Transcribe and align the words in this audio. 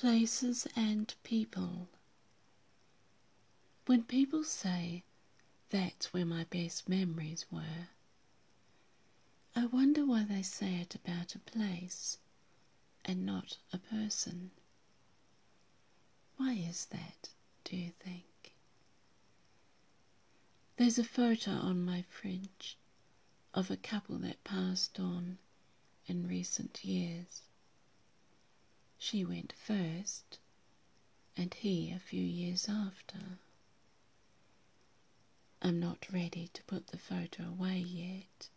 Places 0.00 0.68
and 0.76 1.12
people. 1.24 1.88
When 3.86 4.04
people 4.04 4.44
say 4.44 5.02
that's 5.70 6.12
where 6.12 6.24
my 6.24 6.44
best 6.44 6.88
memories 6.88 7.46
were, 7.50 7.88
I 9.56 9.66
wonder 9.66 10.06
why 10.06 10.22
they 10.22 10.42
say 10.42 10.76
it 10.76 10.94
about 10.94 11.34
a 11.34 11.40
place 11.40 12.18
and 13.04 13.26
not 13.26 13.58
a 13.72 13.78
person. 13.78 14.52
Why 16.36 16.52
is 16.52 16.86
that, 16.92 17.30
do 17.64 17.76
you 17.76 17.90
think? 17.98 18.54
There's 20.76 21.00
a 21.00 21.02
photo 21.02 21.50
on 21.50 21.84
my 21.84 22.02
fridge 22.02 22.78
of 23.52 23.68
a 23.68 23.76
couple 23.76 24.18
that 24.18 24.44
passed 24.44 25.00
on 25.00 25.38
in 26.06 26.28
recent 26.28 26.84
years. 26.84 27.42
She 29.10 29.24
went 29.24 29.54
first, 29.54 30.38
and 31.34 31.54
he 31.54 31.90
a 31.90 31.98
few 31.98 32.20
years 32.22 32.68
after. 32.68 33.38
I'm 35.62 35.80
not 35.80 36.12
ready 36.12 36.48
to 36.48 36.62
put 36.64 36.88
the 36.88 36.98
photo 36.98 37.48
away 37.48 37.78
yet. 37.78 38.50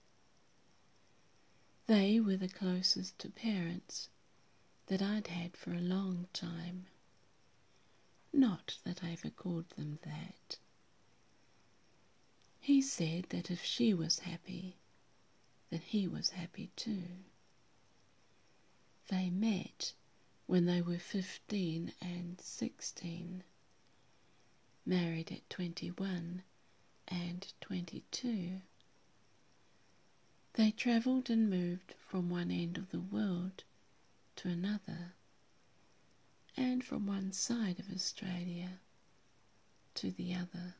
They 1.87 2.19
were 2.19 2.35
the 2.35 2.49
closest 2.49 3.17
to 3.19 3.29
parents 3.29 4.09
that 4.87 5.01
I'd 5.01 5.27
had 5.27 5.55
for 5.55 5.73
a 5.73 5.79
long 5.79 6.27
time. 6.33 6.87
Not 8.33 8.77
that 8.83 9.05
I 9.05 9.11
ever 9.13 9.29
called 9.29 9.69
them 9.69 9.99
that. 10.01 10.57
He 12.59 12.81
said 12.81 13.27
that 13.29 13.49
if 13.49 13.63
she 13.63 13.93
was 13.93 14.19
happy, 14.19 14.75
then 15.69 15.79
he 15.79 16.09
was 16.09 16.31
happy 16.31 16.71
too. 16.75 17.23
They 19.07 19.29
met 19.29 19.93
when 20.51 20.65
they 20.65 20.81
were 20.81 20.97
fifteen 20.97 21.93
and 22.01 22.37
sixteen, 22.41 23.41
married 24.85 25.31
at 25.31 25.49
twenty-one 25.49 26.43
and 27.07 27.53
twenty-two. 27.61 28.57
They 30.55 30.71
travelled 30.71 31.29
and 31.29 31.49
moved 31.49 31.93
from 32.05 32.29
one 32.29 32.51
end 32.51 32.77
of 32.77 32.91
the 32.91 32.99
world 32.99 33.63
to 34.35 34.49
another, 34.49 35.13
and 36.57 36.83
from 36.83 37.07
one 37.07 37.31
side 37.31 37.79
of 37.79 37.89
Australia 37.89 38.81
to 39.95 40.11
the 40.11 40.33
other. 40.33 40.75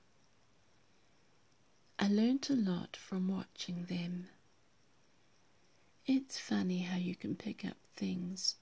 I 1.97 2.09
learnt 2.09 2.49
a 2.49 2.55
lot 2.55 2.97
from 2.97 3.29
watching 3.29 3.85
them. 3.85 4.27
It's 6.05 6.37
funny 6.37 6.79
how 6.79 6.97
you 6.97 7.15
can 7.15 7.37
pick 7.37 7.63
up 7.63 7.77
things 7.95 8.55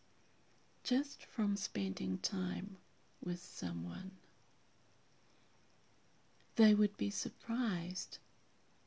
just 0.83 1.25
from 1.25 1.55
spending 1.55 2.17
time 2.19 2.77
with 3.23 3.41
someone. 3.41 4.11
They 6.55 6.73
would 6.73 6.97
be 6.97 7.09
surprised 7.09 8.19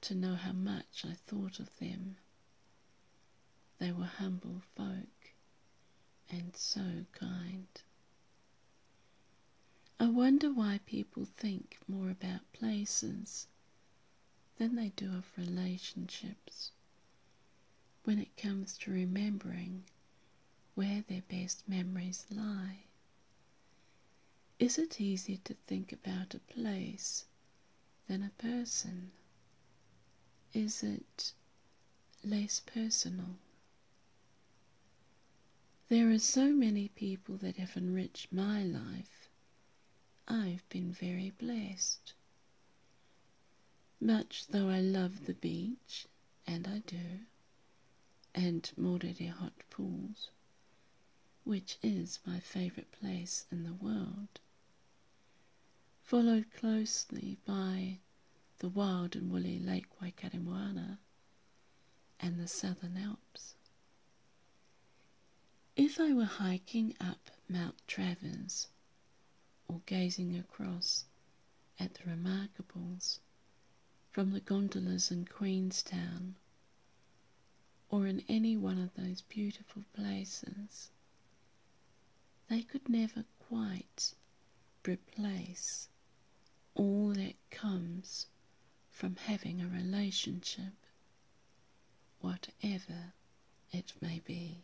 to 0.02 0.14
know 0.14 0.34
how 0.34 0.52
much 0.52 1.04
I 1.04 1.14
thought 1.14 1.58
of 1.60 1.78
them. 1.78 2.16
They 3.78 3.92
were 3.92 4.04
humble 4.04 4.62
folk 4.74 5.32
and 6.28 6.56
so 6.56 7.06
kind. 7.12 7.68
I 10.00 10.08
wonder 10.08 10.52
why 10.52 10.80
people 10.84 11.24
think 11.24 11.78
more 11.86 12.10
about 12.10 12.52
places 12.52 13.46
than 14.56 14.74
they 14.74 14.88
do 14.90 15.14
of 15.14 15.30
relationships 15.36 16.72
when 18.04 18.18
it 18.18 18.36
comes 18.36 18.76
to 18.78 18.90
remembering 18.90 19.84
where 20.74 21.02
their 21.08 21.22
best 21.28 21.68
memories 21.68 22.26
lie. 22.30 22.84
Is 24.58 24.78
it 24.78 25.00
easier 25.00 25.38
to 25.44 25.54
think 25.66 25.92
about 25.92 26.34
a 26.34 26.38
place 26.38 27.24
than 28.06 28.22
a 28.22 28.42
person? 28.42 29.10
Is 30.52 30.82
it 30.82 31.32
less 32.24 32.60
personal? 32.60 33.36
There 35.88 36.10
are 36.10 36.18
so 36.18 36.52
many 36.52 36.88
people 36.88 37.36
that 37.38 37.56
have 37.56 37.76
enriched 37.76 38.32
my 38.32 38.62
life. 38.62 39.28
I've 40.26 40.66
been 40.70 40.92
very 40.92 41.30
blessed. 41.30 42.14
Much 44.00 44.46
though 44.46 44.68
I 44.68 44.80
love 44.80 45.26
the 45.26 45.34
beach, 45.34 46.06
and 46.46 46.66
I 46.66 46.78
do, 46.86 47.20
and 48.34 48.70
Mōrere 48.78 49.30
hot 49.30 49.52
pools, 49.70 50.30
which 51.44 51.78
is 51.82 52.20
my 52.24 52.38
favourite 52.38 52.90
place 52.92 53.46
in 53.50 53.64
the 53.64 53.74
world, 53.74 54.40
followed 56.02 56.46
closely 56.52 57.36
by 57.44 57.98
the 58.58 58.68
wild 58.68 59.16
and 59.16 59.30
woolly 59.30 59.58
Lake 59.58 59.88
Waikaremoana 60.00 60.98
and 62.20 62.38
the 62.38 62.46
Southern 62.46 62.96
Alps. 62.96 63.56
If 65.74 65.98
I 65.98 66.12
were 66.12 66.24
hiking 66.24 66.94
up 67.00 67.30
Mount 67.48 67.76
Travers 67.88 68.68
or 69.66 69.80
gazing 69.86 70.36
across 70.36 71.06
at 71.80 71.94
the 71.94 72.04
remarkables 72.04 73.18
from 74.10 74.30
the 74.30 74.40
gondolas 74.40 75.10
in 75.10 75.24
Queenstown 75.24 76.36
or 77.88 78.06
in 78.06 78.22
any 78.28 78.56
one 78.56 78.78
of 78.78 78.94
those 78.94 79.22
beautiful 79.22 79.82
places, 79.94 80.90
they 82.52 82.60
could 82.60 82.86
never 82.86 83.24
quite 83.48 84.12
replace 84.86 85.88
all 86.74 87.08
that 87.14 87.34
comes 87.50 88.26
from 88.90 89.16
having 89.16 89.62
a 89.62 89.68
relationship, 89.68 90.74
whatever 92.20 93.14
it 93.72 93.94
may 94.02 94.20
be. 94.26 94.58